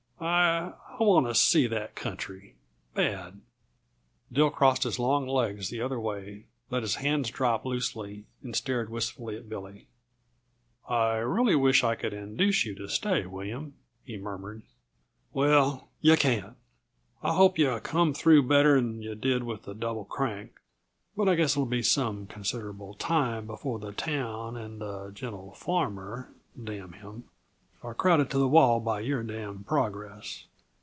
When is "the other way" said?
5.71-6.45